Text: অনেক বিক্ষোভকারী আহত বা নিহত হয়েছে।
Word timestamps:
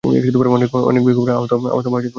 অনেক 0.03 1.03
বিক্ষোভকারী 1.05 1.37
আহত 1.37 1.51
বা 1.53 1.69
নিহত 1.69 1.87
হয়েছে। 1.87 2.09